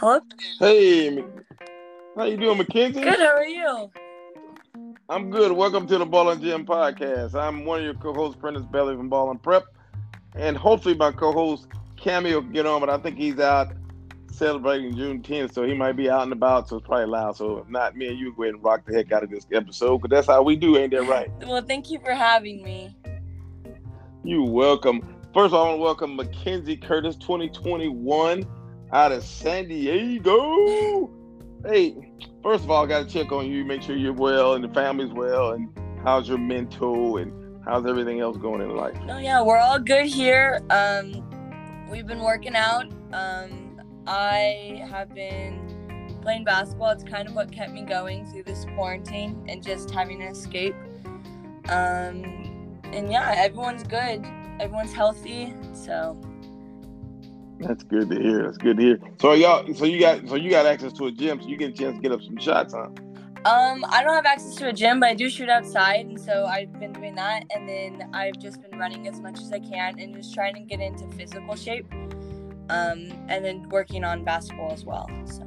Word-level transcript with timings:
Hello. 0.00 0.20
Hey, 0.60 1.24
how 2.14 2.22
you 2.22 2.36
doing, 2.36 2.56
Mackenzie? 2.56 3.00
Good. 3.00 3.18
How 3.18 3.34
are 3.34 3.44
you? 3.44 3.90
I'm 5.08 5.28
good. 5.28 5.50
Welcome 5.50 5.88
to 5.88 5.98
the 5.98 6.06
Ball 6.06 6.30
and 6.30 6.40
Gym 6.40 6.64
podcast. 6.64 7.34
I'm 7.34 7.64
one 7.64 7.80
of 7.80 7.84
your 7.84 7.94
co-hosts, 7.94 8.38
Prentice 8.40 8.62
Beverly 8.66 8.94
from 8.94 9.08
Ball 9.08 9.32
and 9.32 9.42
Prep, 9.42 9.64
and 10.36 10.56
hopefully 10.56 10.94
my 10.94 11.10
co-host 11.10 11.66
Cammy 11.96 12.32
will 12.32 12.42
get 12.42 12.64
on, 12.64 12.78
but 12.78 12.88
I 12.88 12.98
think 12.98 13.18
he's 13.18 13.40
out 13.40 13.72
celebrating 14.30 14.94
June 14.94 15.20
10th, 15.20 15.52
so 15.52 15.64
he 15.64 15.74
might 15.74 15.94
be 15.94 16.08
out 16.08 16.22
and 16.22 16.32
about, 16.32 16.68
so 16.68 16.76
it's 16.76 16.86
probably 16.86 17.06
loud. 17.06 17.36
So 17.36 17.58
if 17.58 17.68
not, 17.68 17.96
me 17.96 18.06
and 18.06 18.16
you 18.20 18.32
go 18.36 18.44
ahead 18.44 18.54
and 18.54 18.62
rock 18.62 18.86
the 18.86 18.94
heck 18.94 19.10
out 19.10 19.24
of 19.24 19.30
this 19.30 19.48
episode, 19.52 19.98
because 19.98 20.14
that's 20.14 20.28
how 20.28 20.44
we 20.44 20.54
do, 20.54 20.76
ain't 20.78 20.92
that 20.92 21.08
right? 21.08 21.28
Well, 21.44 21.62
thank 21.62 21.90
you 21.90 21.98
for 21.98 22.12
having 22.12 22.62
me. 22.62 22.96
You 24.22 24.44
welcome. 24.44 25.00
First 25.34 25.46
of 25.46 25.54
all, 25.54 25.64
I 25.64 25.68
want 25.70 25.78
to 25.78 25.82
welcome 25.82 26.14
Mackenzie 26.14 26.76
Curtis, 26.76 27.16
2021, 27.16 28.46
out 28.92 29.12
of 29.12 29.22
San 29.22 29.68
Diego. 29.68 31.10
Hey, 31.64 32.12
first 32.42 32.64
of 32.64 32.70
all, 32.70 32.84
I 32.84 32.88
got 32.88 33.08
to 33.08 33.12
check 33.12 33.32
on 33.32 33.50
you, 33.50 33.64
make 33.64 33.82
sure 33.82 33.96
you're 33.96 34.12
well 34.12 34.54
and 34.54 34.64
the 34.64 34.68
family's 34.68 35.12
well, 35.12 35.52
and 35.52 35.68
how's 36.02 36.28
your 36.28 36.38
mental 36.38 37.18
and 37.18 37.32
how's 37.64 37.86
everything 37.86 38.20
else 38.20 38.36
going 38.36 38.60
in 38.62 38.74
life? 38.74 38.96
Oh 39.08 39.18
yeah, 39.18 39.42
we're 39.42 39.58
all 39.58 39.78
good 39.78 40.06
here. 40.06 40.62
Um, 40.70 41.88
we've 41.90 42.06
been 42.06 42.20
working 42.20 42.54
out. 42.54 42.86
Um, 43.12 43.80
I 44.06 44.82
have 44.88 45.14
been 45.14 46.18
playing 46.22 46.44
basketball. 46.44 46.90
It's 46.90 47.04
kind 47.04 47.28
of 47.28 47.34
what 47.34 47.52
kept 47.52 47.72
me 47.72 47.82
going 47.82 48.24
through 48.26 48.44
this 48.44 48.64
quarantine 48.74 49.44
and 49.48 49.62
just 49.62 49.90
having 49.90 50.22
an 50.22 50.28
escape. 50.28 50.74
Um, 51.68 52.80
and 52.84 53.10
yeah, 53.10 53.34
everyone's 53.36 53.82
good. 53.82 54.24
Everyone's 54.60 54.92
healthy. 54.92 55.54
So 55.74 56.18
That's 57.60 57.82
good 57.84 58.10
to 58.10 58.20
hear. 58.20 58.44
That's 58.44 58.58
good 58.58 58.76
to 58.76 58.82
hear. 58.82 59.00
So 59.20 59.32
y'all, 59.32 59.72
so 59.74 59.84
you 59.84 60.00
got, 60.00 60.28
so 60.28 60.36
you 60.36 60.50
got 60.50 60.66
access 60.66 60.92
to 60.94 61.06
a 61.06 61.12
gym, 61.12 61.40
so 61.40 61.48
you 61.48 61.56
get 61.56 61.70
a 61.70 61.72
chance 61.72 61.96
to 61.96 62.02
get 62.02 62.12
up 62.12 62.22
some 62.22 62.36
shots, 62.38 62.74
huh? 62.74 62.88
Um, 63.44 63.84
I 63.88 64.02
don't 64.02 64.14
have 64.14 64.26
access 64.26 64.56
to 64.56 64.68
a 64.68 64.72
gym, 64.72 65.00
but 65.00 65.10
I 65.10 65.14
do 65.14 65.30
shoot 65.30 65.48
outside, 65.48 66.06
and 66.06 66.20
so 66.20 66.44
I've 66.44 66.72
been 66.78 66.92
doing 66.92 67.14
that. 67.14 67.44
And 67.54 67.68
then 67.68 68.10
I've 68.12 68.38
just 68.38 68.60
been 68.60 68.78
running 68.78 69.06
as 69.06 69.20
much 69.20 69.40
as 69.40 69.52
I 69.52 69.60
can 69.60 69.98
and 69.98 70.14
just 70.14 70.34
trying 70.34 70.54
to 70.54 70.60
get 70.60 70.80
into 70.80 71.06
physical 71.16 71.54
shape. 71.56 71.86
Um, 72.70 73.10
and 73.28 73.44
then 73.44 73.68
working 73.70 74.04
on 74.04 74.24
basketball 74.24 74.72
as 74.72 74.84
well. 74.84 75.08
So 75.24 75.46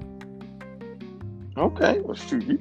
Okay, 1.58 2.00
well, 2.00 2.16
shoot, 2.16 2.44
you. 2.44 2.60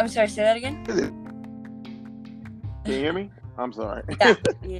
I'm 0.00 0.08
sorry, 0.08 0.28
say 0.28 0.42
that 0.42 0.56
again. 0.56 0.84
Can 0.84 1.12
you 2.84 2.92
hear 2.92 3.12
me? 3.12 3.30
I'm 3.56 3.72
sorry. 3.72 4.02
Yeah. 4.20 4.34
yeah. 4.62 4.78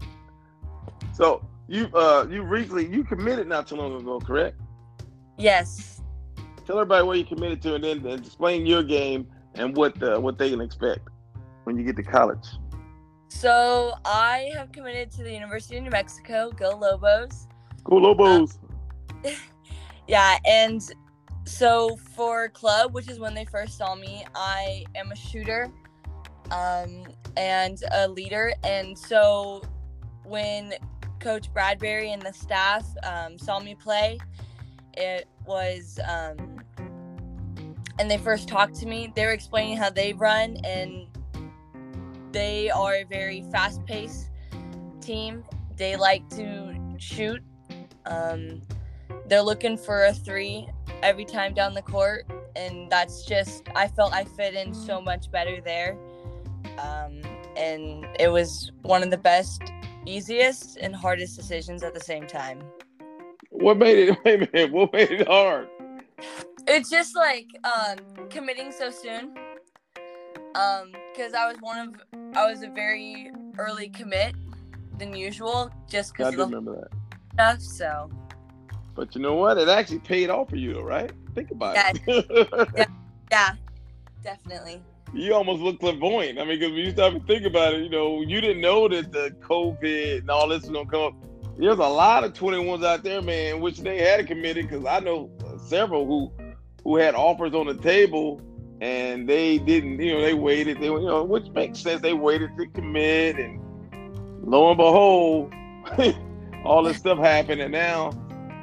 So 1.13 1.43
you, 1.69 1.87
uh, 1.95 2.27
you 2.29 2.43
recently 2.43 2.87
you 2.87 3.05
committed 3.05 3.47
not 3.47 3.67
too 3.67 3.77
long 3.77 3.95
ago, 4.01 4.19
correct? 4.19 4.61
Yes. 5.37 6.01
Tell 6.67 6.79
everybody 6.79 7.07
what 7.07 7.19
you 7.19 7.25
committed 7.25 7.63
to, 7.63 7.77
and 7.77 7.85
then 7.85 7.99
and 8.07 8.27
explain 8.27 8.67
your 8.67 8.83
game 8.83 9.27
and 9.55 9.77
what 9.77 10.03
uh, 10.03 10.19
what 10.19 10.39
they 10.39 10.51
can 10.51 10.61
expect 10.61 11.09
when 11.65 11.77
you 11.77 11.85
get 11.85 11.97
to 11.97 12.03
college. 12.03 12.47
So 13.29 13.95
I 14.05 14.51
have 14.55 14.73
committed 14.73 15.11
to 15.13 15.23
the 15.23 15.33
University 15.33 15.77
of 15.77 15.85
New 15.85 15.91
Mexico. 15.91 16.51
Go 16.51 16.77
Lobos. 16.77 17.47
Go 17.85 17.97
Lobos. 17.97 18.59
Yeah, 20.09 20.39
and 20.47 20.83
so 21.45 21.97
for 21.97 22.49
club, 22.49 22.95
which 22.95 23.11
is 23.11 23.21
when 23.21 23.35
they 23.35 23.45
first 23.45 23.77
saw 23.77 23.95
me, 23.95 24.25
I 24.35 24.85
am 24.95 25.13
a 25.13 25.17
shooter 25.17 25.71
um, 26.51 27.05
and 27.37 27.79
a 27.93 28.09
leader. 28.09 28.55
And 28.65 28.99
so 28.99 29.63
when 30.25 30.73
Coach 31.21 31.53
Bradbury 31.53 32.13
and 32.13 32.23
the 32.23 32.33
staff 32.33 32.87
um, 33.03 33.39
saw 33.39 33.59
me 33.61 33.75
play, 33.75 34.19
it 34.97 35.29
was, 35.47 35.99
um, 36.09 36.63
and 37.99 38.11
they 38.11 38.19
first 38.19 38.49
talked 38.49 38.75
to 38.77 38.87
me, 38.87 39.13
they 39.15 39.25
were 39.27 39.33
explaining 39.33 39.77
how 39.77 39.91
they 39.91 40.13
run, 40.13 40.57
and 40.65 41.07
they 42.33 42.71
are 42.71 42.95
a 42.95 43.05
very 43.05 43.43
fast 43.51 43.85
paced 43.87 44.31
team. 45.01 45.45
They 45.77 45.97
like 45.97 46.29
to 46.31 46.75
shoot. 46.99 47.43
Um, 48.07 48.63
they're 49.27 49.43
looking 49.43 49.77
for 49.77 50.07
a 50.07 50.13
three 50.13 50.69
every 51.03 51.25
time 51.25 51.55
down 51.55 51.75
the 51.75 51.83
court 51.83 52.27
and 52.57 52.91
that's 52.91 53.25
just 53.25 53.63
i 53.77 53.87
felt 53.87 54.13
i 54.13 54.25
fit 54.25 54.55
in 54.55 54.75
so 54.75 55.01
much 55.01 55.31
better 55.31 55.61
there 55.61 55.97
um, 56.79 57.21
and 57.57 58.07
it 58.19 58.31
was 58.31 58.73
one 58.83 59.03
of 59.03 59.11
the 59.11 59.19
best 59.19 59.63
easiest 60.09 60.77
and 60.79 60.95
hardest 60.95 61.37
decisions 61.37 61.83
at 61.83 61.93
the 61.95 62.01
same 62.01 62.27
time 62.27 62.63
What 63.51 63.77
made 63.79 63.99
it? 64.09 64.19
Wait 64.25 64.35
a 64.43 64.49
minute. 64.53 64.73
What 64.73 64.93
made 64.93 65.11
it 65.11 65.27
hard? 65.29 65.69
it's 66.67 66.91
just 66.91 67.15
like 67.17 67.47
um, 67.65 67.97
committing 68.29 68.71
so 68.73 68.91
soon 68.91 69.35
um 70.55 70.93
because 71.13 71.33
i 71.35 71.47
was 71.47 71.57
one 71.61 71.79
of 71.89 71.95
i 72.37 72.47
was 72.51 72.63
a 72.63 72.69
very 72.69 73.31
early 73.59 73.89
commit 73.91 74.35
than 74.99 75.15
usual 75.15 75.71
just 75.89 76.13
because. 76.13 76.33
I 76.35 76.37
do 76.37 76.43
remember 76.45 76.75
that. 76.81 76.91
stuff 77.35 77.61
so 77.63 78.11
But 78.97 79.15
you 79.15 79.21
know 79.21 79.37
what? 79.37 79.59
It 79.59 79.69
actually 79.69 80.01
paid 80.01 80.29
off 80.29 80.49
for 80.51 80.57
you, 80.57 80.81
right? 80.81 81.13
Think 81.35 81.53
about 81.53 81.77
Yeah. 81.77 81.93
it. 82.09 82.89
yeah 83.31 83.51
definitely 84.25 84.83
you 85.15 85.35
almost 85.35 85.63
look 85.63 85.81
clairvoyant. 85.81 86.39
I 86.39 86.45
mean, 86.45 86.59
because 86.59 86.73
when 86.73 86.85
you 86.85 86.91
start 86.91 87.15
to 87.15 87.21
think 87.21 87.45
about 87.45 87.75
it, 87.75 87.83
you 87.83 87.91
know, 87.91 88.23
you 88.23 88.41
didn't 88.41 88.61
know 88.61 88.89
that 88.89 89.13
the 89.13 89.35
COVID 89.41 90.19
and 90.19 90.31
all 90.31 90.49
this 90.49 90.63
was 90.63 90.71
gonna 90.71 90.89
come 90.89 91.03
up. 91.03 91.15
There's 91.57 91.79
a 91.79 91.89
lot 91.89 92.25
of 92.25 92.35
21s 92.35 92.85
out 92.85 93.03
there, 93.03 93.21
man, 93.21 93.61
which 93.61 93.81
they 93.81 93.99
had 93.99 94.27
committed. 94.27 94.69
Because 94.69 94.85
I 94.87 95.01
know 95.01 95.31
several 95.67 96.07
who 96.07 96.33
who 96.85 96.97
had 96.97 97.15
offers 97.15 97.55
on 97.55 97.67
the 97.67 97.75
table 97.75 98.41
and 98.81 99.29
they 99.29 99.59
didn't. 99.59 99.99
You 100.01 100.15
know, 100.15 100.21
they 100.21 100.35
waited. 100.35 100.81
They, 100.81 100.87
you 100.87 101.01
know, 101.01 101.25
which 101.25 101.49
makes 101.51 101.81
sense. 101.81 102.01
They 102.01 102.15
waited 102.15 102.57
to 102.57 102.67
commit, 102.67 103.39
and 103.39 103.61
lo 104.43 104.69
and 104.69 104.77
behold, 104.77 105.53
all 106.65 106.83
this 106.83 106.97
stuff 106.97 107.19
happened, 107.19 107.61
and 107.61 107.73
now 107.73 108.11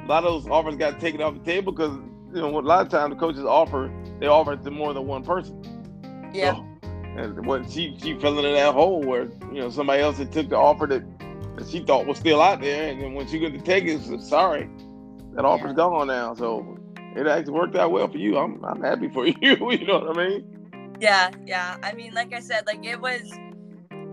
a 0.04 0.06
lot 0.06 0.24
of 0.24 0.32
those 0.32 0.48
offers 0.48 0.76
got 0.76 1.00
taken 1.00 1.20
off 1.20 1.34
the 1.34 1.40
table 1.40 1.72
because 1.72 1.96
you 2.34 2.40
know 2.40 2.58
a 2.58 2.60
lot 2.60 2.84
of 2.84 2.88
times 2.90 3.14
the 3.14 3.20
coaches 3.20 3.44
offer 3.44 3.92
they 4.20 4.26
offer 4.26 4.54
it 4.54 4.62
to 4.64 4.70
more 4.70 4.94
than 4.94 5.06
one 5.06 5.22
person. 5.22 5.60
Yeah 6.36 6.54
So, 6.54 6.66
and 7.16 7.46
what 7.46 7.70
she 7.70 7.96
she 8.00 8.18
fell 8.18 8.36
into 8.38 8.50
that 8.50 8.74
hole 8.74 9.02
where 9.02 9.24
you 9.52 9.60
know 9.60 9.70
somebody 9.70 10.02
else 10.02 10.18
had 10.18 10.32
took 10.32 10.48
the 10.48 10.56
offer 10.56 10.86
that, 10.86 11.02
that 11.56 11.68
she 11.68 11.80
thought 11.80 12.06
was 12.06 12.18
still 12.18 12.42
out 12.42 12.60
there, 12.60 12.90
and 12.90 13.00
then 13.00 13.14
when 13.14 13.26
she 13.26 13.38
got 13.38 13.52
to 13.52 13.60
take 13.60 13.84
it, 13.84 14.00
she 14.02 14.08
said, 14.08 14.22
sorry, 14.22 14.68
that 15.34 15.44
offer's 15.44 15.72
gone 15.72 16.08
now. 16.08 16.34
So 16.34 16.78
it 17.16 17.26
actually 17.26 17.54
worked 17.54 17.76
out 17.76 17.90
well 17.90 18.08
for 18.08 18.18
you. 18.18 18.36
I'm 18.36 18.62
I'm 18.64 18.82
happy 18.82 19.08
for 19.08 19.26
you. 19.26 19.36
you 19.40 19.86
know 19.86 20.00
what 20.00 20.18
I 20.18 20.28
mean? 20.28 20.56
Yeah, 21.00 21.30
yeah. 21.44 21.76
I 21.82 21.92
mean, 21.92 22.12
like 22.12 22.32
I 22.32 22.40
said, 22.40 22.66
like 22.66 22.84
it 22.84 23.00
was 23.00 23.22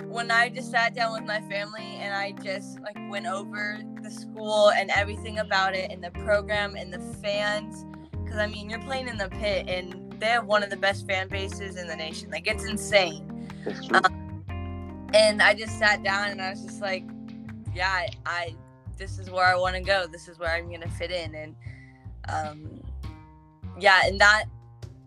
when 0.07 0.31
I 0.31 0.49
just 0.49 0.71
sat 0.71 0.95
down 0.95 1.13
with 1.13 1.23
my 1.23 1.41
family 1.49 1.97
and 1.99 2.13
I 2.13 2.33
just 2.43 2.79
like 2.81 2.97
went 3.09 3.25
over 3.25 3.79
the 4.01 4.11
school 4.11 4.69
and 4.69 4.91
everything 4.91 5.39
about 5.39 5.75
it 5.75 5.91
and 5.91 6.03
the 6.03 6.11
program 6.11 6.75
and 6.75 6.93
the 6.93 6.99
fans. 7.21 7.85
Because 8.11 8.37
I 8.37 8.47
mean, 8.47 8.69
you're 8.69 8.81
playing 8.81 9.07
in 9.07 9.17
the 9.17 9.29
pit 9.29 9.67
and 9.67 10.02
they 10.23 10.29
have 10.29 10.45
one 10.45 10.63
of 10.63 10.69
the 10.69 10.77
best 10.77 11.05
fan 11.05 11.27
bases 11.27 11.75
in 11.75 11.85
the 11.85 11.95
nation. 11.95 12.31
Like 12.31 12.47
it's 12.47 12.63
insane. 12.63 13.49
True. 13.63 13.99
And 15.13 15.41
I 15.41 15.53
just 15.53 15.77
sat 15.77 16.01
down 16.01 16.29
and 16.29 16.41
I 16.41 16.51
was 16.51 16.63
just 16.63 16.81
like, 16.81 17.03
yeah, 17.75 17.89
I, 17.91 18.07
I 18.25 18.55
this 18.97 19.19
is 19.19 19.29
where 19.29 19.45
I 19.45 19.55
want 19.55 19.75
to 19.75 19.81
go. 19.81 20.07
This 20.11 20.27
is 20.27 20.39
where 20.39 20.49
I'm 20.49 20.71
gonna 20.71 20.89
fit 20.89 21.11
in. 21.11 21.35
And 21.35 21.55
um, 22.29 22.81
yeah, 23.77 24.01
and 24.05 24.19
that 24.21 24.45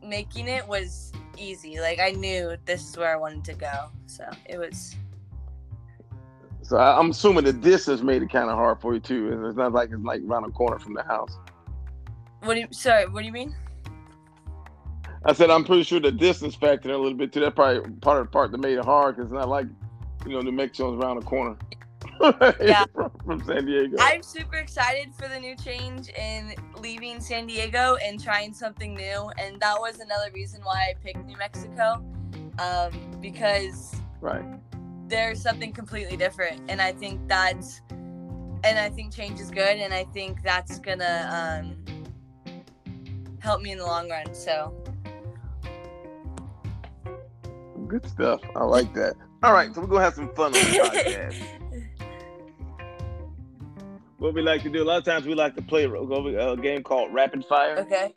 making 0.04 0.48
it 0.48 0.68
was 0.68 1.12
easy. 1.38 1.80
Like 1.80 1.98
I 1.98 2.10
knew 2.10 2.54
this 2.66 2.86
is 2.86 2.96
where 2.98 3.10
I 3.10 3.16
wanted 3.16 3.44
to 3.46 3.54
go. 3.54 3.90
So 4.04 4.28
it 4.44 4.58
was 4.58 4.94
so 6.60 6.76
I'm 6.76 7.10
assuming 7.10 7.44
the 7.44 7.54
distance 7.54 8.02
made 8.02 8.22
it 8.22 8.30
kind 8.30 8.50
of 8.50 8.56
hard 8.56 8.82
for 8.82 8.92
you 8.92 9.00
too. 9.00 9.46
It's 9.46 9.56
not 9.56 9.72
like 9.72 9.90
it's 9.90 10.02
like 10.02 10.20
around 10.22 10.42
the 10.42 10.50
corner 10.50 10.78
from 10.78 10.92
the 10.92 11.02
house. 11.04 11.38
what 12.42 12.54
do 12.54 12.60
you 12.60 12.68
sorry, 12.70 13.08
what 13.08 13.20
do 13.20 13.26
you 13.26 13.32
mean? 13.32 13.54
I 15.26 15.32
said 15.32 15.50
I'm 15.50 15.64
pretty 15.64 15.82
sure 15.82 15.98
the 15.98 16.12
distance 16.12 16.56
factored 16.56 16.86
in 16.86 16.90
a 16.92 16.98
little 16.98 17.18
bit 17.18 17.32
too. 17.32 17.40
That's 17.40 17.54
probably 17.54 17.90
part 18.00 18.20
of 18.20 18.26
the 18.26 18.30
part 18.30 18.52
that 18.52 18.58
made 18.58 18.78
it 18.78 18.84
hard 18.84 19.16
because 19.16 19.32
it's 19.32 19.34
not 19.34 19.48
like 19.48 19.66
you 20.24 20.32
know 20.32 20.40
New 20.40 20.52
Mexico's 20.52 20.98
around 21.02 21.20
the 21.20 21.26
corner. 21.26 21.56
Yeah. 22.60 22.84
from, 22.94 23.10
from 23.26 23.44
San 23.44 23.66
Diego. 23.66 23.96
I'm 24.00 24.22
super 24.22 24.56
excited 24.56 25.14
for 25.14 25.28
the 25.28 25.38
new 25.38 25.54
change 25.56 26.08
in 26.10 26.54
leaving 26.80 27.20
San 27.20 27.46
Diego 27.46 27.96
and 28.02 28.22
trying 28.22 28.54
something 28.54 28.94
new. 28.94 29.30
And 29.38 29.60
that 29.60 29.78
was 29.78 30.00
another 30.00 30.30
reason 30.32 30.62
why 30.62 30.88
I 30.90 30.94
picked 31.04 31.26
New 31.26 31.36
Mexico. 31.36 32.02
Um, 32.58 33.18
because 33.20 33.96
right. 34.22 34.44
there's 35.08 35.42
something 35.42 35.72
completely 35.72 36.16
different. 36.16 36.62
And 36.70 36.80
I 36.80 36.92
think 36.92 37.20
that's 37.28 37.82
and 37.90 38.78
I 38.78 38.88
think 38.88 39.14
change 39.14 39.38
is 39.38 39.50
good 39.50 39.76
and 39.76 39.92
I 39.92 40.04
think 40.04 40.42
that's 40.42 40.78
gonna 40.78 41.28
um 41.30 41.76
help 43.40 43.60
me 43.60 43.72
in 43.72 43.78
the 43.78 43.84
long 43.84 44.08
run. 44.08 44.34
So 44.34 44.74
Good 47.86 48.06
stuff. 48.08 48.40
I 48.54 48.64
like 48.64 48.92
that. 48.94 49.14
All 49.42 49.52
right, 49.52 49.74
so 49.74 49.80
we're 49.80 49.86
gonna 49.86 50.04
have 50.04 50.14
some 50.14 50.34
fun 50.34 50.46
on 50.46 50.52
the 50.52 50.58
podcast. 50.58 51.36
what 54.18 54.34
we 54.34 54.42
like 54.42 54.62
to 54.62 54.70
do. 54.70 54.82
A 54.82 54.84
lot 54.84 54.98
of 54.98 55.04
times 55.04 55.26
we 55.26 55.34
like 55.34 55.54
to 55.56 55.62
play 55.62 55.84
a, 55.84 55.92
a 55.92 56.56
game 56.56 56.82
called 56.82 57.12
Rapid 57.12 57.44
Fire. 57.44 57.78
Okay. 57.78 58.12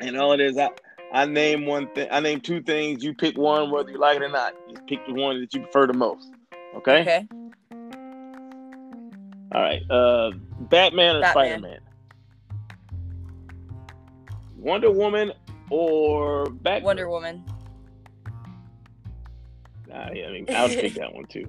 And 0.00 0.18
all 0.18 0.32
it 0.32 0.40
is, 0.40 0.58
I 0.58 0.70
I 1.12 1.24
name 1.24 1.66
one 1.66 1.88
thing. 1.94 2.08
I 2.10 2.20
name 2.20 2.40
two 2.40 2.62
things. 2.62 3.02
You 3.02 3.14
pick 3.14 3.38
one, 3.38 3.70
whether 3.70 3.90
you 3.90 3.98
like 3.98 4.16
it 4.16 4.22
or 4.22 4.28
not. 4.28 4.54
Just 4.68 4.86
pick 4.86 5.04
the 5.06 5.14
one 5.14 5.40
that 5.40 5.54
you 5.54 5.62
prefer 5.62 5.86
the 5.86 5.94
most. 5.94 6.28
Okay. 6.76 7.00
Okay. 7.00 7.28
All 9.52 9.62
right. 9.62 9.82
Uh, 9.90 10.32
Batman 10.60 11.16
or 11.16 11.24
Spider 11.28 11.60
Man? 11.60 11.80
Wonder 14.56 14.90
Woman 14.90 15.32
or 15.70 16.50
Batman? 16.50 16.84
Wonder 16.84 17.08
Woman. 17.08 17.44
I 19.94 20.10
mean, 20.12 20.46
I'll 20.54 20.68
take 20.68 20.94
that 20.94 21.14
one 21.14 21.24
too. 21.26 21.48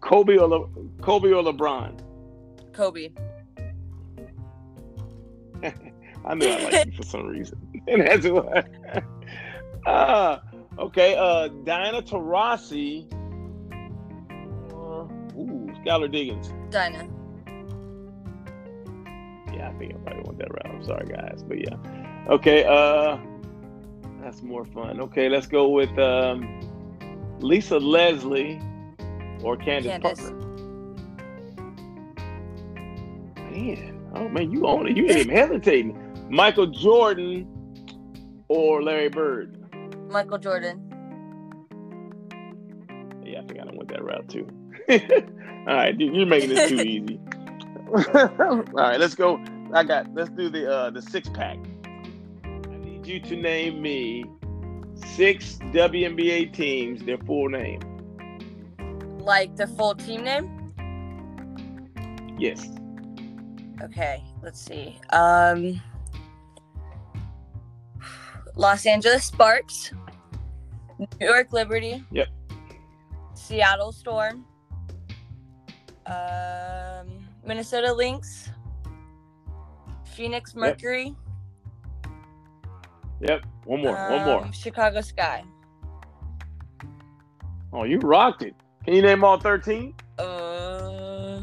Kobe 0.00 0.36
or 0.36 0.46
Le- 0.48 0.68
Kobe 1.00 1.30
or 1.30 1.42
LeBron? 1.42 2.00
Kobe. 2.72 3.10
I 6.26 6.34
knew 6.34 6.46
I 6.46 6.62
liked 6.70 6.86
you 6.86 6.92
for 6.92 7.02
some 7.02 7.26
reason, 7.26 7.58
and 7.88 8.02
that's 8.02 8.26
why. 8.26 8.64
uh, 9.86 10.38
okay, 10.78 11.16
uh, 11.16 11.48
Diana 11.64 12.02
Taurasi. 12.02 13.10
Uh, 14.72 15.06
ooh, 15.38 15.70
Skylar 15.84 16.10
Diggins. 16.10 16.52
Diana. 16.70 17.08
Yeah, 19.54 19.68
I 19.68 19.72
think 19.78 19.94
I 19.94 19.98
might 20.14 20.24
want 20.24 20.38
that 20.38 20.50
route. 20.50 20.66
I'm 20.66 20.84
sorry, 20.84 21.06
guys, 21.06 21.42
but 21.46 21.58
yeah. 21.60 21.76
Okay, 22.28 22.64
uh, 22.64 23.18
that's 24.20 24.42
more 24.42 24.64
fun. 24.64 25.00
Okay, 25.00 25.28
let's 25.28 25.46
go 25.46 25.68
with 25.68 25.96
um, 25.98 26.60
Lisa 27.40 27.78
Leslie 27.78 28.60
or 29.42 29.56
Candace, 29.56 29.92
Candace. 29.92 30.20
Parker. 30.20 30.34
Man, 33.50 34.10
oh 34.14 34.28
man, 34.28 34.50
you 34.50 34.66
own 34.66 34.88
it. 34.88 34.96
You 34.96 35.04
ain't 35.06 35.18
even 35.18 35.28
hesitating. 35.36 36.26
Michael 36.30 36.66
Jordan 36.66 37.46
or 38.48 38.82
Larry 38.82 39.08
Bird? 39.08 39.58
Michael 40.10 40.38
Jordan. 40.38 40.80
Yeah, 43.24 43.40
I 43.40 43.46
think 43.46 43.60
I 43.60 43.64
went 43.64 43.88
that 43.88 44.02
route 44.02 44.28
too. 44.28 44.46
All 45.68 45.74
right, 45.74 45.96
dude, 45.96 46.14
you're 46.14 46.26
making 46.26 46.50
this 46.50 46.68
too 46.68 46.80
easy. 46.80 47.20
All 48.14 48.62
right, 48.72 48.98
let's 48.98 49.14
go. 49.14 49.42
I 49.72 49.82
got. 49.84 50.12
Let's 50.14 50.30
do 50.30 50.48
the 50.48 50.70
uh 50.70 50.90
the 50.90 51.02
six 51.02 51.28
pack. 51.28 51.58
I 52.44 52.76
need 52.76 53.06
you 53.06 53.20
to 53.20 53.36
name 53.36 53.80
me 53.80 54.24
six 54.94 55.58
WNBA 55.72 56.52
teams. 56.52 57.02
Their 57.04 57.18
full 57.18 57.48
name. 57.48 57.80
Like 59.18 59.56
the 59.56 59.66
full 59.66 59.94
team 59.94 60.24
name? 60.24 60.72
Yes. 62.38 62.68
Okay. 63.82 64.22
Let's 64.42 64.60
see. 64.60 64.98
Um. 65.10 65.80
Los 68.56 68.86
Angeles 68.86 69.24
Sparks, 69.24 69.92
New 70.98 71.08
York 71.20 71.52
Liberty. 71.52 72.04
Yep. 72.12 72.28
Seattle 73.34 73.90
Storm. 73.90 74.44
Um, 76.06 77.26
Minnesota 77.44 77.92
Lynx. 77.92 78.50
Phoenix 80.04 80.54
Mercury. 80.54 81.06
Yep. 81.06 81.16
Yep. 83.24 83.42
One 83.64 83.82
more. 83.82 83.96
Um, 83.96 84.12
one 84.12 84.26
more. 84.26 84.52
Chicago 84.52 85.00
Sky. 85.00 85.44
Oh, 87.72 87.84
you 87.84 87.98
rocked 87.98 88.42
it. 88.42 88.54
Can 88.84 88.94
you 88.94 89.02
name 89.02 89.24
all 89.24 89.38
13? 89.38 89.94
Uh, 90.18 91.40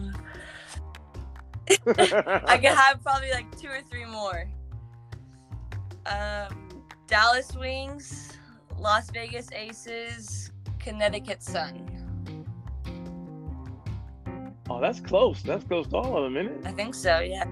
I 1.88 2.57
could 2.57 2.66
have 2.66 3.01
probably 3.04 3.31
like 3.31 3.57
two 3.60 3.68
or 3.68 3.81
three 3.89 4.06
more. 4.06 4.50
Um, 6.06 6.83
Dallas 7.07 7.54
Wings, 7.56 8.38
Las 8.77 9.10
Vegas 9.12 9.51
Aces, 9.51 10.51
Connecticut 10.80 11.44
Sun. 11.44 11.88
Oh, 14.69 14.80
that's 14.80 15.01
close. 15.01 15.42
That's 15.42 15.66
close 15.66 15.88
to 15.88 15.98
all 15.98 16.18
of 16.18 16.24
them, 16.24 16.38
isn't 16.38 16.66
it? 16.66 16.66
I 16.66 16.72
think 16.72 16.95
so. 16.95 17.19
Yeah. 17.19 17.45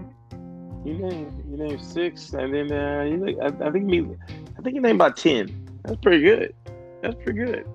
You 0.86 0.94
name 0.94 1.44
you 1.60 1.68
name 1.68 1.80
six, 1.80 2.34
and 2.34 2.54
then 2.54 2.72
uh, 2.72 3.04
you 3.04 3.40
I, 3.42 3.68
I 3.68 3.72
think 3.72 3.86
me, 3.86 4.08
I 4.58 4.62
think 4.62 4.76
you 4.76 4.82
named 4.82 4.96
about 4.96 5.18
ten. 5.18 5.68
That's 5.84 6.00
pretty 6.02 6.22
good. 6.22 6.54
That's 7.02 7.16
pretty 7.16 7.40
good. 7.40 7.68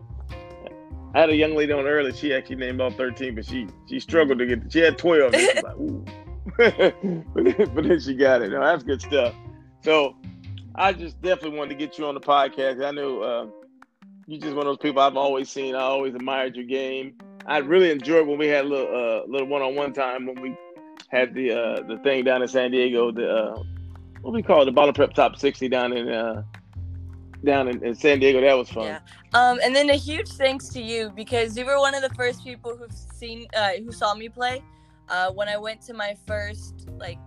I 1.15 1.21
had 1.21 1.31
a 1.31 1.37
young 1.37 1.55
lady 1.55 1.73
on 1.73 1.87
earlier. 1.87 2.13
She 2.13 2.35
actually 2.35 2.57
named 2.57 2.81
all 2.81 2.91
thirteen, 2.91 3.35
but 3.35 3.47
she 3.47 3.69
she 3.89 4.01
struggled 4.01 4.39
to 4.39 4.47
get. 4.47 4.73
She 4.73 4.81
had 4.81 4.99
twelve. 4.99 5.35
And 5.35 5.63
like, 5.63 6.05
but, 6.57 7.45
then, 7.45 7.71
but 7.75 7.85
then 7.85 8.01
she 8.01 8.15
got 8.15 8.43
it. 8.43 8.51
No, 8.51 8.61
that's 8.61 8.83
good 8.83 9.01
stuff. 9.01 9.35
So 9.83 10.17
I 10.75 10.93
just 10.93 11.21
definitely 11.23 11.57
wanted 11.57 11.71
to 11.71 11.87
get 11.87 11.99
you 11.99 12.07
on 12.07 12.15
the 12.15 12.21
podcast. 12.21 12.85
I 12.85 12.91
know 12.91 13.21
uh, 13.23 13.47
you 14.27 14.39
just 14.39 14.55
one 14.55 14.67
of 14.67 14.71
those 14.71 14.79
people 14.79 15.03
I've 15.03 15.17
always 15.17 15.49
seen. 15.49 15.75
I 15.75 15.81
always 15.81 16.15
admired 16.15 16.57
your 16.57 16.67
game. 16.67 17.15
I 17.47 17.59
really 17.59 17.91
enjoyed 17.91 18.27
when 18.27 18.39
we 18.39 18.49
had 18.49 18.65
a 18.65 18.69
little 18.69 18.87
uh, 18.89 19.31
little 19.31 19.47
one 19.47 19.63
on 19.63 19.75
one 19.75 19.93
time 19.93 20.27
when 20.27 20.41
we 20.41 20.57
had 21.09 21.35
the 21.35 21.53
uh, 21.53 21.83
the 21.83 21.99
thing 21.99 22.25
down 22.25 22.43
in 22.43 22.49
San 22.49 22.71
Diego. 22.71 23.13
The 23.13 23.29
uh, 23.29 23.63
what 24.25 24.33
we 24.33 24.43
call 24.43 24.63
it, 24.63 24.65
the 24.65 24.73
bottle 24.73 24.93
prep 24.93 25.13
top 25.13 25.37
sixty 25.37 25.69
down 25.69 25.93
in 25.93 26.09
uh, 26.09 26.43
down 27.45 27.69
in, 27.69 27.85
in, 27.85 27.95
San 27.95 28.19
Diego. 28.19 28.41
That 28.41 28.55
was 28.55 28.71
fun. 28.71 28.87
Yeah. 28.87 29.01
Um, 29.35 29.61
and 29.63 29.77
then 29.77 29.91
a 29.91 29.97
huge 29.97 30.29
thanks 30.29 30.69
to 30.71 30.81
you 30.81 31.13
because 31.15 31.57
you 31.57 31.67
were 31.67 31.79
one 31.79 31.95
of 31.95 32.03
the 32.03 32.15
first 32.15 32.43
people 32.43 32.77
who've 32.77 32.93
seen 32.93 33.47
uh, 33.55 33.73
who 33.85 33.93
saw 33.93 34.15
me 34.15 34.29
play. 34.29 34.63
Uh, 35.09 35.31
when 35.33 35.49
I 35.49 35.59
went 35.59 35.83
to 35.83 35.93
my 35.93 36.17
first 36.27 36.89
like 36.97 37.19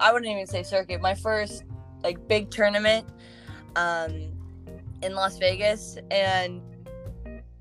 I 0.00 0.12
wouldn't 0.12 0.30
even 0.30 0.46
say 0.46 0.62
circuit, 0.62 1.00
my 1.02 1.14
first 1.14 1.64
like 2.02 2.26
big 2.28 2.50
tournament 2.50 3.06
um 3.76 4.32
in 5.02 5.14
Las 5.14 5.36
Vegas 5.38 5.98
and 6.10 6.62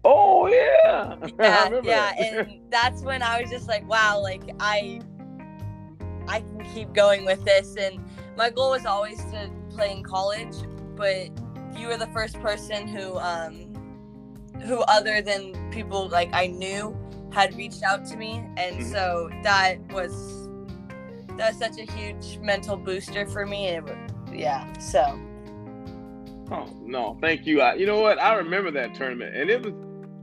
Oh 0.06 0.48
yeah. 0.48 1.18
Yeah, 1.40 1.82
yeah, 1.84 2.14
and 2.18 2.62
that's 2.70 3.02
when 3.02 3.22
I 3.22 3.42
was 3.42 3.52
just 3.52 3.68
like, 3.68 3.88
wow, 3.90 4.22
like 4.22 4.42
I 4.60 5.02
I 6.28 6.42
can 6.42 6.66
keep 6.74 6.94
going 6.94 7.26
with 7.26 7.44
this 7.46 7.76
and 7.76 8.00
my 8.36 8.50
goal 8.50 8.72
was 8.72 8.86
always 8.86 9.18
to 9.26 9.50
play 9.70 9.92
in 9.92 10.04
college, 10.04 10.56
but 10.96 11.30
you 11.76 11.88
were 11.88 11.98
the 11.98 12.08
first 12.08 12.40
person 12.42 12.88
who 12.88 13.18
um 13.18 13.74
who 14.64 14.80
other 14.82 15.22
than 15.22 15.72
people 15.72 16.10
like 16.10 16.30
I 16.34 16.48
knew 16.48 16.98
had 17.32 17.56
reached 17.56 17.84
out 17.84 18.06
to 18.08 18.18
me 18.18 18.44
and 18.58 18.78
mm-hmm. 18.78 18.92
so 18.92 19.30
that 19.44 19.80
was 19.92 20.48
that 21.38 21.50
was 21.50 21.60
such 21.60 21.78
a 21.78 21.92
huge 21.92 22.40
mental 22.40 22.76
booster 22.76 23.26
for 23.28 23.46
me. 23.46 23.68
It, 23.68 23.84
yeah. 24.34 24.72
So. 24.80 25.20
Oh 26.50 26.66
no, 26.82 27.18
thank 27.22 27.46
you. 27.46 27.62
I, 27.62 27.76
you 27.76 27.86
know 27.86 28.00
what? 28.00 28.22
I 28.22 28.36
remember 28.36 28.72
that 28.72 28.96
tournament, 28.96 29.36
and 29.36 29.50
it 29.50 29.64
was 29.64 29.74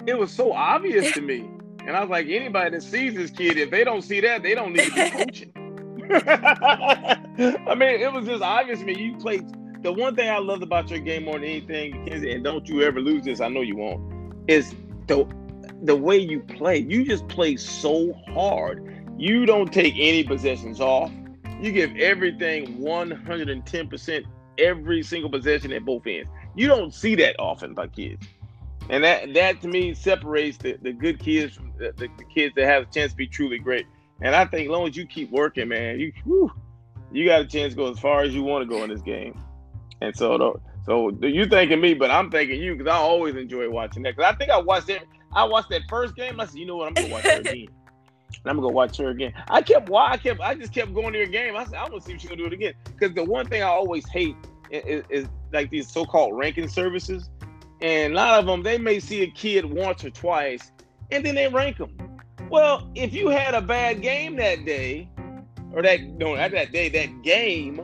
it 0.06 0.18
was 0.18 0.30
so 0.32 0.52
obvious 0.52 1.12
to 1.12 1.20
me. 1.20 1.50
And 1.86 1.94
I 1.94 2.00
was 2.00 2.08
like, 2.08 2.28
anybody 2.28 2.70
that 2.70 2.82
sees 2.82 3.12
this 3.12 3.30
kid, 3.30 3.58
if 3.58 3.70
they 3.70 3.84
don't 3.84 4.00
see 4.00 4.18
that, 4.22 4.42
they 4.42 4.54
don't 4.54 4.72
need 4.72 4.86
to 4.86 4.94
be 4.94 5.10
coaching. 5.10 5.52
I 7.66 7.74
mean, 7.74 8.00
it 8.00 8.12
was 8.12 8.26
just 8.26 8.42
obvious 8.42 8.80
to 8.80 8.84
me. 8.84 8.96
You 8.98 9.16
played. 9.16 9.44
The 9.82 9.92
one 9.92 10.16
thing 10.16 10.30
I 10.30 10.38
loved 10.38 10.62
about 10.62 10.90
your 10.90 11.00
game 11.00 11.24
more 11.24 11.34
than 11.34 11.44
anything, 11.44 12.08
and 12.10 12.42
don't 12.42 12.66
you 12.68 12.82
ever 12.82 13.00
lose 13.00 13.24
this. 13.24 13.40
I 13.40 13.48
know 13.48 13.60
you 13.60 13.76
won't. 13.76 14.02
Is 14.48 14.74
the 15.06 15.26
the 15.82 15.96
way 15.96 16.16
you 16.16 16.40
play. 16.40 16.78
You 16.78 17.04
just 17.04 17.28
play 17.28 17.56
so 17.56 18.12
hard. 18.32 18.90
You 19.18 19.44
don't 19.46 19.72
take 19.72 19.94
any 19.96 20.24
possessions 20.24 20.80
off 20.80 21.10
you 21.60 21.72
give 21.72 21.96
everything 21.96 22.78
110% 22.78 24.24
every 24.58 25.02
single 25.02 25.30
possession 25.30 25.72
at 25.72 25.84
both 25.84 26.06
ends. 26.06 26.28
You 26.54 26.68
don't 26.68 26.92
see 26.92 27.14
that 27.16 27.36
often 27.38 27.74
by 27.74 27.88
kids. 27.88 28.26
And 28.90 29.02
that 29.02 29.32
that 29.32 29.62
to 29.62 29.68
me 29.68 29.94
separates 29.94 30.58
the, 30.58 30.76
the 30.82 30.92
good 30.92 31.18
kids 31.18 31.54
from 31.54 31.72
the, 31.78 31.92
the 31.96 32.08
kids 32.34 32.54
that 32.56 32.66
have 32.66 32.82
a 32.82 32.86
chance 32.86 33.12
to 33.12 33.16
be 33.16 33.26
truly 33.26 33.58
great. 33.58 33.86
And 34.24 34.34
I 34.34 34.46
think 34.46 34.68
as 34.68 34.70
long 34.70 34.88
as 34.88 34.96
you 34.96 35.06
keep 35.06 35.30
working, 35.30 35.68
man, 35.68 36.00
you 36.00 36.10
whew, 36.24 36.50
you 37.12 37.26
got 37.26 37.42
a 37.42 37.46
chance 37.46 37.74
to 37.74 37.76
go 37.76 37.90
as 37.90 37.98
far 37.98 38.22
as 38.22 38.34
you 38.34 38.42
want 38.42 38.62
to 38.62 38.66
go 38.66 38.82
in 38.82 38.88
this 38.88 39.02
game. 39.02 39.38
And 40.00 40.16
so, 40.16 40.60
so 40.86 41.10
you 41.20 41.46
thanking 41.46 41.80
me, 41.80 41.92
but 41.92 42.10
I'm 42.10 42.30
thanking 42.30 42.60
you 42.60 42.74
because 42.74 42.90
I 42.90 42.96
always 42.96 43.36
enjoy 43.36 43.68
watching 43.68 44.02
that. 44.04 44.16
Because 44.16 44.32
I 44.32 44.36
think 44.36 44.50
I 44.50 44.56
watched 44.58 44.88
it. 44.88 45.02
I 45.34 45.44
watched 45.44 45.68
that 45.70 45.82
first 45.90 46.16
game. 46.16 46.40
I 46.40 46.46
said, 46.46 46.56
you 46.56 46.64
know 46.64 46.76
what, 46.76 46.88
I'm 46.88 46.94
gonna 46.94 47.08
watch 47.10 47.24
her 47.24 47.40
again. 47.40 47.54
and 47.54 48.46
I'm 48.46 48.56
gonna 48.56 48.62
go 48.62 48.68
watch 48.68 48.96
her 48.96 49.10
again. 49.10 49.34
I 49.50 49.60
kept 49.60 49.90
why 49.90 50.12
I 50.12 50.16
kept 50.16 50.40
I 50.40 50.54
just 50.54 50.72
kept 50.72 50.94
going 50.94 51.12
to 51.12 51.18
her 51.18 51.26
game. 51.26 51.54
I 51.54 51.64
said 51.64 51.74
I'm 51.74 51.90
gonna 51.90 52.00
see 52.00 52.14
if 52.14 52.20
she's 52.22 52.30
gonna 52.30 52.40
do 52.40 52.46
it 52.46 52.54
again. 52.54 52.72
Because 52.84 53.14
the 53.14 53.24
one 53.24 53.46
thing 53.46 53.62
I 53.62 53.66
always 53.66 54.08
hate 54.08 54.36
is, 54.70 54.84
is, 54.86 55.04
is, 55.10 55.28
like 55.52 55.68
these 55.68 55.86
so-called 55.86 56.36
ranking 56.36 56.68
services, 56.68 57.28
and 57.82 58.14
a 58.14 58.16
lot 58.16 58.38
of 58.38 58.46
them 58.46 58.62
they 58.62 58.78
may 58.78 59.00
see 59.00 59.22
a 59.22 59.30
kid 59.30 59.66
once 59.66 60.02
or 60.02 60.10
twice, 60.10 60.72
and 61.10 61.24
then 61.26 61.34
they 61.34 61.46
rank 61.46 61.76
them. 61.76 62.13
Well, 62.50 62.88
if 62.94 63.12
you 63.12 63.28
had 63.28 63.54
a 63.54 63.60
bad 63.60 64.02
game 64.02 64.36
that 64.36 64.64
day, 64.64 65.08
or 65.72 65.82
that 65.82 66.00
no 66.02 66.36
that 66.36 66.72
day 66.72 66.88
that 66.88 67.22
game, 67.22 67.76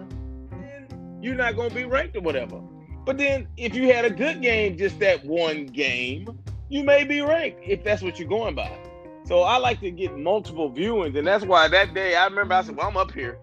then 0.51 1.19
you're 1.21 1.35
not 1.35 1.57
gonna 1.57 1.75
be 1.75 1.85
ranked 1.85 2.17
or 2.17 2.21
whatever. 2.21 2.61
But 3.05 3.19
then 3.19 3.49
if 3.57 3.75
you 3.75 3.93
had 3.93 4.05
a 4.05 4.11
good 4.11 4.41
game 4.41 4.77
just 4.77 4.99
that 5.01 5.25
one 5.25 5.67
game, 5.67 6.39
you 6.69 6.85
may 6.85 7.05
be 7.05 7.21
ranked 7.21 7.61
if 7.67 7.83
that's 7.83 8.03
what 8.03 8.19
you're 8.19 8.29
going 8.29 8.55
by. 8.55 8.71
So 9.25 9.41
I 9.43 9.59
like 9.59 9.81
to 9.81 9.91
get 9.91 10.17
multiple 10.17 10.71
viewings, 10.71 11.17
and 11.17 11.27
that's 11.27 11.45
why 11.45 11.69
that 11.69 11.95
day 11.95 12.15
I 12.15 12.27
remember 12.27 12.55
I 12.55 12.63
said, 12.63 12.77
"Well, 12.77 12.89
I'm 12.89 12.97
up 12.97 13.13
here." 13.13 13.39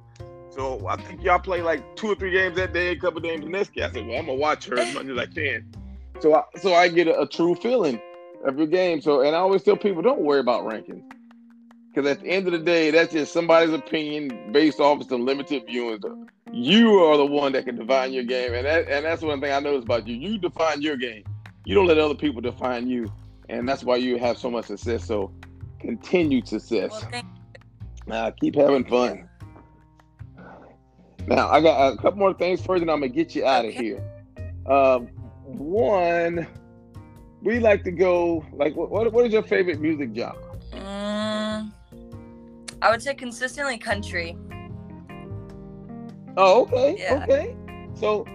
So 0.49 0.87
I 0.87 0.95
think 0.97 1.23
y'all 1.23 1.39
play 1.39 1.61
like 1.61 1.95
two 1.95 2.07
or 2.07 2.15
three 2.15 2.31
games 2.31 2.55
that 2.55 2.73
day, 2.73 2.89
a 2.89 2.95
couple 2.95 3.19
games 3.21 3.43
the 3.43 3.49
next 3.49 3.73
day. 3.73 3.83
I 3.83 3.91
said, 3.91 4.07
"Well, 4.07 4.17
I'm 4.17 4.25
gonna 4.25 4.37
watch 4.37 4.65
her 4.65 4.79
as 4.79 4.93
much 4.93 5.07
as 5.07 5.17
I 5.17 5.25
can." 5.25 5.71
So 6.19 6.33
I 6.35 6.43
so 6.59 6.73
I 6.73 6.87
get 6.87 7.07
a, 7.07 7.21
a 7.21 7.27
true 7.27 7.55
feeling 7.55 8.01
of 8.45 8.57
your 8.57 8.67
game. 8.67 9.01
So 9.01 9.21
and 9.21 9.35
I 9.35 9.39
always 9.39 9.63
tell 9.63 9.77
people, 9.77 10.01
don't 10.01 10.21
worry 10.21 10.39
about 10.39 10.65
rankings. 10.65 11.03
Because 11.93 12.11
at 12.11 12.21
the 12.21 12.27
end 12.27 12.45
of 12.45 12.53
the 12.53 12.59
day, 12.59 12.91
that's 12.91 13.11
just 13.11 13.33
somebody's 13.33 13.73
opinion 13.73 14.51
based 14.51 14.79
off 14.79 15.01
of 15.01 15.07
some 15.07 15.25
limited 15.25 15.65
viewings. 15.67 16.03
You 16.51 16.99
are 16.99 17.17
the 17.17 17.25
one 17.25 17.53
that 17.53 17.65
can 17.65 17.75
define 17.75 18.13
your 18.13 18.23
game, 18.23 18.53
and 18.53 18.65
that 18.65 18.87
and 18.87 19.03
that's 19.03 19.21
one 19.21 19.41
thing 19.41 19.51
I 19.51 19.59
noticed 19.59 19.85
about 19.85 20.07
you. 20.07 20.15
You 20.15 20.37
define 20.37 20.81
your 20.81 20.95
game. 20.95 21.23
You 21.65 21.75
don't 21.75 21.87
let 21.87 21.97
other 21.97 22.15
people 22.15 22.39
define 22.39 22.87
you, 22.87 23.11
and 23.49 23.67
that's 23.67 23.83
why 23.83 23.95
you 23.95 24.17
have 24.19 24.37
so 24.37 24.49
much 24.49 24.65
success. 24.65 25.05
So, 25.05 25.31
continued 25.79 26.47
success. 26.47 27.03
Well, 27.11 28.27
uh, 28.27 28.31
keep 28.31 28.55
having 28.55 28.85
fun. 28.85 29.27
Now 31.27 31.49
I 31.49 31.61
got 31.61 31.93
a 31.93 31.97
couple 31.97 32.19
more 32.19 32.33
things 32.33 32.65
first, 32.65 32.81
and 32.81 32.89
I'm 32.89 32.99
gonna 33.01 33.09
get 33.09 33.35
you 33.35 33.45
out 33.45 33.65
of 33.65 33.73
here. 33.73 34.01
Um, 34.65 35.07
one, 35.43 36.47
we 37.41 37.59
like 37.59 37.83
to 37.83 37.91
go 37.91 38.45
like 38.53 38.75
what? 38.75 39.11
What 39.11 39.25
is 39.25 39.33
your 39.33 39.43
favorite 39.43 39.79
music 39.79 40.09
genre? 40.15 40.57
Mm, 40.71 41.71
I 42.81 42.91
would 42.91 43.01
say 43.01 43.13
consistently 43.13 43.77
country. 43.77 44.37
Oh, 46.35 46.63
okay, 46.63 46.97
yeah. 46.99 47.23
okay. 47.23 47.55
So, 47.95 48.25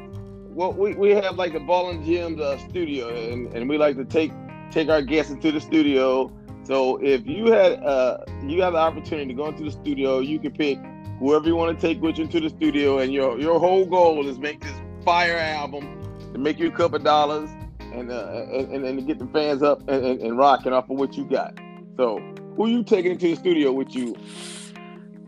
well, 0.48 0.72
we, 0.72 0.94
we 0.94 1.10
have 1.10 1.36
like 1.36 1.52
the 1.52 1.60
Ball 1.60 1.90
and 1.90 2.04
Gym 2.04 2.40
uh, 2.40 2.58
studio, 2.58 3.14
and, 3.14 3.52
and 3.54 3.68
we 3.68 3.78
like 3.78 3.96
to 3.96 4.04
take 4.04 4.32
take 4.70 4.88
our 4.88 5.02
guests 5.02 5.30
into 5.30 5.52
the 5.52 5.60
studio. 5.60 6.32
So, 6.64 6.96
if 6.98 7.26
you 7.26 7.52
had 7.52 7.82
uh 7.82 8.18
you 8.44 8.62
have 8.62 8.72
the 8.72 8.78
opportunity 8.78 9.28
to 9.28 9.34
go 9.34 9.46
into 9.46 9.64
the 9.64 9.70
studio, 9.70 10.20
you 10.20 10.38
can 10.38 10.52
pick 10.52 10.78
whoever 11.18 11.46
you 11.46 11.56
want 11.56 11.78
to 11.78 11.86
take 11.86 12.02
with 12.02 12.18
you 12.18 12.24
into 12.24 12.40
the 12.40 12.50
studio, 12.50 12.98
and 12.98 13.12
your 13.12 13.38
your 13.38 13.58
whole 13.58 13.84
goal 13.84 14.26
is 14.28 14.38
make 14.38 14.60
this 14.60 14.74
fire 15.04 15.38
album 15.38 16.00
to 16.32 16.38
make 16.38 16.58
you 16.58 16.68
a 16.68 16.72
couple 16.72 16.98
dollars 16.98 17.50
and 17.92 18.10
uh, 18.10 18.46
and, 18.52 18.84
and 18.84 18.98
to 18.98 19.04
get 19.04 19.18
the 19.18 19.26
fans 19.26 19.62
up 19.62 19.80
and, 19.88 20.04
and, 20.04 20.20
and 20.20 20.38
rocking 20.38 20.72
off 20.72 20.90
of 20.90 20.98
what 20.98 21.14
you 21.14 21.24
got. 21.24 21.58
So, 21.96 22.18
who 22.56 22.68
you 22.68 22.82
taking 22.82 23.12
into 23.12 23.28
the 23.28 23.36
studio 23.36 23.72
with 23.72 23.94
you? 23.94 24.14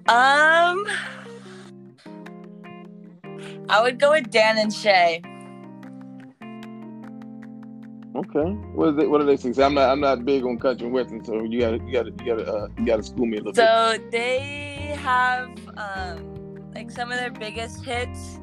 Um, 0.06 0.86
I 3.68 3.80
would 3.82 3.98
go 3.98 4.12
with 4.12 4.30
Dan 4.30 4.58
and 4.58 4.72
Shay. 4.72 5.22
Okay. 8.16 8.50
What 8.74 8.90
is 8.90 8.98
it? 9.02 9.10
What 9.10 9.20
are 9.20 9.24
they 9.24 9.36
saying? 9.36 9.60
I'm 9.60 9.74
not. 9.74 9.90
I'm 9.90 10.00
not 10.00 10.24
big 10.24 10.44
on 10.44 10.58
country 10.58 10.86
and 10.86 10.94
western, 10.94 11.24
so 11.24 11.42
you 11.42 11.60
gotta, 11.60 11.78
you 11.78 11.92
gotta, 11.92 12.10
you 12.10 12.26
gotta, 12.26 12.52
uh, 12.52 12.68
you 12.78 12.86
gotta 12.86 13.02
school 13.02 13.26
me 13.26 13.38
a 13.38 13.40
little 13.40 13.54
so 13.54 13.92
bit. 13.92 14.02
So 14.02 14.10
they 14.10 14.96
have 15.00 15.50
um, 15.76 16.72
like 16.74 16.90
some 16.92 17.10
of 17.10 17.18
their 17.18 17.32
biggest 17.32 17.84
hits. 17.84 18.38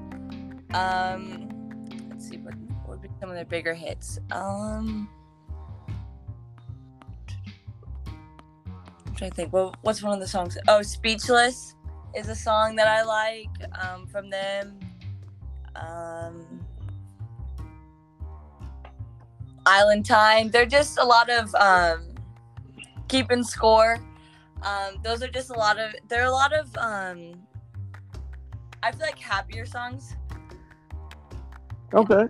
Um, 0.74 1.50
let's 2.10 2.28
see 2.28 2.38
what, 2.38 2.54
what 2.56 2.60
would 2.60 2.60
be 2.60 2.61
some 3.22 3.30
of 3.30 3.36
their 3.36 3.46
bigger 3.46 3.76
hits. 3.76 4.20
Um, 4.32 5.08
to 9.16 9.30
think. 9.30 9.54
Well, 9.54 9.76
what's 9.84 10.02
one 10.02 10.14
of 10.14 10.20
the 10.20 10.28
songs? 10.28 10.58
Oh, 10.68 10.82
"Speechless" 10.82 11.76
is 12.16 12.28
a 12.30 12.36
song 12.36 12.76
that 12.78 12.88
I 12.88 13.04
like 13.04 13.50
um, 13.80 14.08
from 14.08 14.32
them. 14.32 14.80
Um, 15.76 16.66
Island 19.68 20.06
Time. 20.06 20.50
They're 20.50 20.66
just 20.66 20.98
a 20.98 21.04
lot 21.04 21.30
of 21.30 21.54
um, 21.56 22.16
keeping 23.08 23.44
score. 23.44 24.00
Um, 24.64 24.98
those 25.04 25.22
are 25.22 25.28
just 25.28 25.52
a 25.52 25.56
lot 25.56 25.80
of. 25.80 25.94
There 26.10 26.24
are 26.24 26.28
a 26.28 26.32
lot 26.32 26.54
of. 26.54 26.76
Um, 26.78 27.34
I 28.82 28.92
feel 28.92 29.02
like 29.02 29.20
happier 29.20 29.68
songs. 29.68 30.16
Okay. 31.94 32.24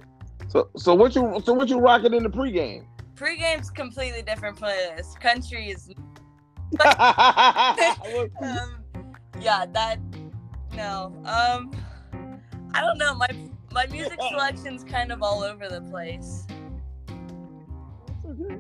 So 0.52 0.70
so 0.76 0.94
what 0.94 1.16
you 1.16 1.42
so 1.46 1.54
what 1.54 1.70
you 1.70 1.80
rocking 1.80 2.14
in 2.14 2.24
the 2.24 2.30
pregame? 2.30 2.84
Pregame's 3.16 3.70
completely 3.70 4.22
different 4.22 4.60
playlist. 4.60 5.18
Country 5.22 5.70
is. 5.70 5.90
um, 8.42 8.84
yeah, 9.40 9.66
that 9.72 9.98
no. 10.76 11.14
Um, 11.24 11.72
I 12.74 12.82
don't 12.82 12.98
know. 12.98 13.16
My 13.16 13.30
my 13.72 13.86
music 13.88 14.20
selection's 14.30 14.84
kind 14.84 15.14
of 15.14 15.24
all 15.24 15.42
over 15.42 15.70
the 15.70 15.82
place. 15.90 16.46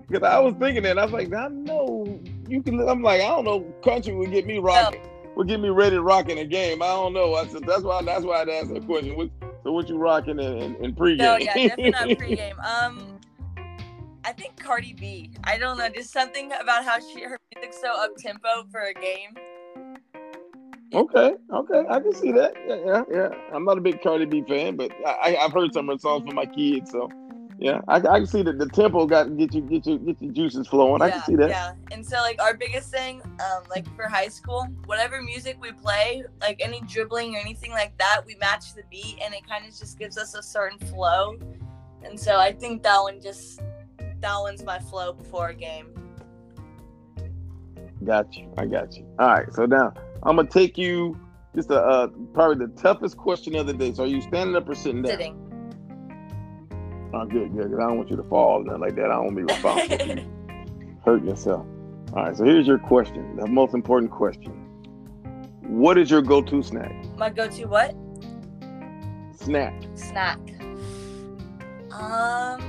Because 0.08 0.24
I 0.24 0.40
was 0.40 0.54
thinking 0.60 0.84
that 0.84 0.98
I 0.98 1.04
was 1.04 1.12
like, 1.12 1.34
I 1.34 1.50
know 1.50 2.22
you 2.48 2.64
can. 2.64 2.88
I'm 2.88 3.04
like, 3.04 3.20
I 3.20 3.28
don't 3.28 3.44
know. 3.44 3.62
Country 3.84 4.16
would 4.16 4.32
get 4.32 4.46
me 4.46 4.60
rocking. 4.60 5.02
No. 5.02 5.10
Would 5.36 5.50
get 5.50 5.60
me 5.60 5.70
ready 5.70 5.98
to 5.98 6.02
rock 6.02 6.30
in 6.30 6.38
a 6.38 6.46
game. 6.46 6.82
I 6.82 6.88
don't 6.88 7.14
know. 7.14 7.36
I 7.36 7.48
said 7.48 7.64
that's 7.66 7.84
why. 7.84 8.02
That's 8.02 8.24
why 8.24 8.44
I 8.44 8.50
asked 8.50 8.74
the 8.74 8.80
question. 8.80 9.18
What, 9.18 9.30
so 9.64 9.72
what 9.72 9.90
you 9.90 9.98
rocking 9.98 10.40
in, 10.40 10.58
in, 10.58 10.76
in 10.84 10.96
pregame? 10.96 11.18
No, 11.18 11.38
yeah, 11.38 11.54
definitely 11.54 11.92
not 11.92 12.08
pregame. 12.10 12.66
Um, 12.66 13.20
I 14.24 14.34
think 14.34 14.58
Cardi 14.58 14.94
B. 14.94 15.32
I 15.44 15.58
don't 15.58 15.78
know, 15.78 15.90
just 15.90 16.12
something 16.12 16.52
about 16.60 16.86
how 16.86 17.00
she 17.00 17.22
her 17.22 17.38
music's 17.56 17.82
so 17.82 17.92
up 17.94 18.16
tempo 18.18 18.66
for 18.72 18.82
a 18.82 18.94
game. 18.94 19.36
Okay, 20.94 21.34
okay, 21.54 21.84
I 21.90 22.00
can 22.02 22.14
see 22.14 22.32
that. 22.34 22.54
Yeah, 22.68 22.76
yeah, 22.86 23.04
yeah. 23.10 23.30
I'm 23.54 23.64
not 23.64 23.78
a 23.78 23.82
big 23.82 24.02
Cardi 24.02 24.26
B 24.26 24.44
fan, 24.48 24.76
but 24.76 24.92
I, 25.06 25.38
have 25.40 25.54
heard 25.54 25.74
some 25.74 25.90
of 25.90 25.96
her 25.96 26.00
songs 26.00 26.28
for 26.28 26.34
my 26.34 26.46
kids, 26.46 26.92
so 26.92 27.10
yeah, 27.62 27.80
I, 27.88 27.98
I 27.98 28.18
can 28.18 28.26
see 28.26 28.42
that 28.42 28.58
the 28.58 28.66
tempo 28.66 29.06
got 29.06 29.38
get 29.38 29.54
you 29.54 29.62
get 29.62 29.86
you 29.86 30.00
get 30.00 30.20
your 30.20 30.32
juices 30.32 30.68
flowing. 30.68 31.00
Yeah, 31.00 31.06
I 31.06 31.12
can 31.12 31.24
see 31.26 31.36
that. 31.36 31.50
Yeah, 31.50 31.74
and 31.92 32.04
so 32.04 32.18
like 32.18 32.42
our 32.42 32.56
biggest 32.56 32.90
thing, 32.90 33.22
um, 33.24 33.64
like 33.70 33.86
for 33.96 34.08
high 34.08 34.30
school, 34.30 34.68
whatever 34.88 35.22
music 35.22 35.58
we 35.62 35.72
play, 35.72 36.24
like 36.42 36.60
any 36.60 36.82
dribbling 36.82 37.36
or 37.36 37.38
anything 37.38 37.70
like 37.70 37.96
that, 38.00 38.22
we 38.26 38.36
match 38.42 38.74
the 38.74 38.82
beat, 38.90 39.20
and 39.24 39.36
it 39.36 39.48
kind 39.48 39.64
of 39.64 39.78
just 39.78 40.00
gives 40.00 40.18
us 40.18 40.34
a 40.34 40.42
certain 40.42 40.80
flow. 40.88 41.38
And 42.04 42.20
so 42.20 42.38
I 42.38 42.52
think 42.52 42.82
that 42.82 43.00
one 43.00 43.22
just 43.22 43.62
that 44.22 44.38
one's 44.40 44.64
my 44.64 44.80
flow 44.80 45.14
before 45.14 45.50
a 45.50 45.54
game. 45.54 45.94
Got 48.04 48.36
you. 48.36 48.52
I 48.58 48.66
got 48.66 48.98
you. 48.98 49.06
All 49.20 49.28
right. 49.28 49.54
So 49.54 49.68
now 49.68 49.94
I'm 50.24 50.36
gonna 50.36 50.50
take 50.50 50.80
you 50.80 51.16
just 51.54 51.70
a, 51.70 51.76
uh, 51.76 52.08
probably 52.34 52.66
the 52.66 52.74
toughest 52.74 53.18
question 53.18 53.56
of 53.56 53.68
the 53.68 53.74
day. 53.74 53.94
So 53.94 54.04
are 54.04 54.08
you 54.08 54.22
standing 54.22 54.56
up 54.56 54.68
or 54.68 54.74
sitting 54.74 55.04
down? 55.04 55.12
Sitting. 55.12 55.51
Oh, 57.14 57.26
good, 57.26 57.54
good. 57.54 57.64
Because 57.64 57.80
I 57.80 57.88
don't 57.88 57.98
want 57.98 58.10
you 58.10 58.16
to 58.18 58.24
fall 58.24 58.62
or 58.62 58.64
nothing 58.64 58.82
like 58.82 58.96
that. 58.96 59.06
I 59.06 59.16
don't 59.16 59.36
want 59.36 59.38
to 59.38 59.46
be 59.46 59.54
responsible. 59.54 60.42
hurt 61.06 61.24
yourself. 61.24 61.66
All 62.14 62.24
right. 62.24 62.36
So 62.36 62.44
here's 62.46 62.68
your 62.68 62.80
question. 62.80 63.36
The 63.38 63.48
most 63.48 63.74
important 63.74 64.12
question. 64.12 64.52
What 65.62 65.98
is 65.98 66.12
your 66.12 66.22
go-to 66.22 66.62
snack? 66.62 66.94
My 67.18 67.30
go-to 67.30 67.66
what? 67.66 67.96
Snack. 69.36 69.74
Snack. 69.96 70.40
Um. 71.92 72.62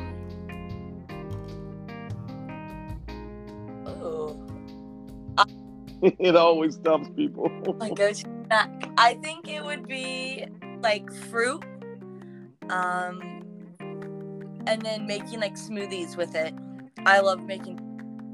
Oh. 3.86 4.36
It 6.18 6.34
always 6.34 6.74
stops 6.74 7.08
people. 7.14 7.48
My 7.78 7.90
go-to 7.90 8.14
snack. 8.14 8.90
I 8.98 9.14
think 9.14 9.48
it 9.48 9.64
would 9.64 9.86
be 9.86 10.46
like 10.80 11.12
fruit, 11.12 11.64
um, 12.70 13.31
and 14.66 14.82
then 14.82 15.06
making 15.06 15.40
like 15.40 15.54
smoothies 15.54 16.16
with 16.16 16.34
it. 16.34 16.54
I 17.06 17.20
love 17.20 17.42
making. 17.42 17.78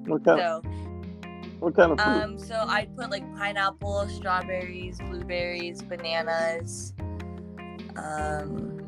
What 0.07 0.25
kind? 0.25 0.41
So, 0.41 0.63
what 1.61 1.75
kind 1.75 1.93
of 1.93 2.01
fruit? 2.01 2.23
Um, 2.23 2.39
so 2.39 2.55
I'd 2.55 2.95
put 2.97 3.11
like 3.11 3.25
pineapple, 3.37 4.09
strawberries, 4.09 4.99
blueberries, 4.99 5.83
bananas. 5.83 6.93
Um, 7.97 8.79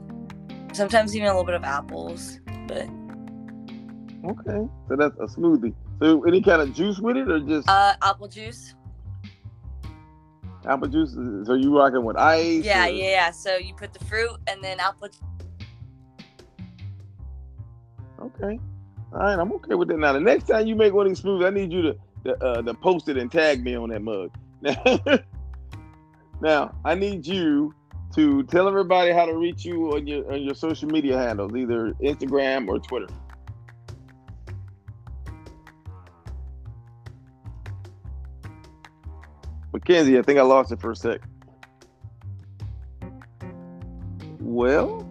sometimes 0.72 1.16
even 1.16 1.28
a 1.28 1.30
little 1.30 1.44
bit 1.44 1.54
of 1.54 1.64
apples, 1.64 2.40
but. 2.66 2.88
Okay, 4.22 4.68
so 4.88 4.96
that's 4.96 5.16
a 5.18 5.38
smoothie. 5.38 5.74
So 6.00 6.22
any 6.24 6.42
kind 6.42 6.60
of 6.60 6.74
juice 6.74 6.98
with 6.98 7.16
it, 7.16 7.30
or 7.30 7.40
just 7.40 7.68
uh, 7.68 7.94
apple 8.02 8.28
juice? 8.28 8.74
Apple 10.66 10.88
juice. 10.88 11.14
So 11.44 11.54
you 11.54 11.76
rocking 11.76 12.04
with 12.04 12.16
ice? 12.16 12.64
Yeah, 12.64 12.86
or? 12.86 12.90
yeah, 12.90 13.10
yeah. 13.10 13.30
So 13.30 13.56
you 13.56 13.74
put 13.74 13.94
the 13.94 14.04
fruit 14.04 14.36
and 14.46 14.62
then 14.62 14.78
apple. 14.78 15.08
Okay. 18.20 18.58
All 19.12 19.18
right, 19.18 19.38
I'm 19.38 19.52
okay 19.52 19.74
with 19.74 19.88
that. 19.88 19.98
Now, 19.98 20.12
the 20.12 20.20
next 20.20 20.44
time 20.44 20.66
you 20.66 20.76
make 20.76 20.92
one 20.92 21.06
of 21.06 21.10
these 21.10 21.22
smoothies, 21.22 21.46
I 21.46 21.50
need 21.50 21.72
you 21.72 21.82
to 21.82 21.96
to, 22.24 22.44
uh, 22.44 22.62
to 22.62 22.74
post 22.74 23.08
it 23.08 23.16
and 23.16 23.30
tag 23.30 23.64
me 23.64 23.74
on 23.76 23.90
that 23.90 24.02
mug. 24.02 24.30
now, 26.42 26.74
I 26.84 26.94
need 26.94 27.26
you 27.26 27.74
to 28.14 28.42
tell 28.44 28.68
everybody 28.68 29.12
how 29.12 29.24
to 29.24 29.36
reach 29.36 29.64
you 29.64 29.94
on 29.94 30.06
your 30.06 30.30
on 30.32 30.42
your 30.42 30.54
social 30.54 30.88
media 30.88 31.16
handles, 31.16 31.54
either 31.54 31.92
Instagram 32.02 32.68
or 32.68 32.78
Twitter. 32.78 33.12
Mackenzie, 39.72 40.18
I 40.18 40.22
think 40.22 40.38
I 40.38 40.42
lost 40.42 40.72
it 40.72 40.80
for 40.80 40.90
a 40.90 40.96
sec. 40.96 41.20
Well, 44.40 45.06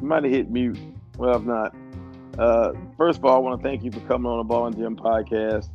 you 0.00 0.06
might 0.06 0.24
have 0.24 0.32
hit 0.32 0.50
mute. 0.50 0.76
Well, 1.18 1.36
if 1.36 1.44
not. 1.44 1.74
Uh, 2.38 2.72
first 2.98 3.18
of 3.18 3.24
all, 3.24 3.36
I 3.36 3.38
want 3.38 3.60
to 3.60 3.66
thank 3.66 3.82
you 3.82 3.90
for 3.90 4.00
coming 4.00 4.30
on 4.30 4.38
the 4.38 4.44
Ball 4.44 4.66
and 4.66 4.76
Gym 4.76 4.96
podcast. 4.96 5.70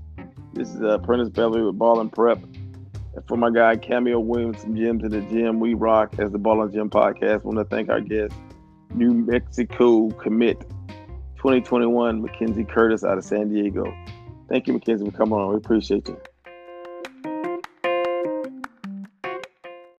This 0.53 0.69
is 0.69 0.81
uh, 0.81 0.99
Prentice 0.99 1.29
Beverly 1.29 1.63
with 1.63 1.77
Ball 1.77 1.99
and 1.99 2.11
Prep. 2.11 2.43
And 2.43 3.27
for 3.27 3.35
my 3.37 3.49
guy 3.49 3.75
Cameo 3.75 4.19
Williams 4.19 4.61
from 4.61 4.75
Gym 4.75 4.99
to 4.99 5.09
the 5.09 5.21
Gym, 5.21 5.59
we 5.59 5.73
rock 5.73 6.15
as 6.19 6.31
the 6.31 6.37
Ball 6.37 6.61
and 6.61 6.71
Gym 6.71 6.89
podcast. 6.89 7.43
want 7.43 7.57
to 7.57 7.65
thank 7.65 7.89
our 7.89 8.01
guest, 8.01 8.35
New 8.93 9.11
Mexico 9.11 10.11
commit 10.11 10.61
2021, 11.37 12.21
Mackenzie 12.21 12.63
Curtis 12.63 13.03
out 13.03 13.17
of 13.17 13.23
San 13.23 13.49
Diego. 13.49 13.91
Thank 14.47 14.67
you, 14.67 14.73
Mackenzie, 14.73 15.05
for 15.05 15.11
coming 15.11 15.33
on. 15.33 15.49
We 15.49 15.55
appreciate 15.55 16.07
you. 16.07 16.21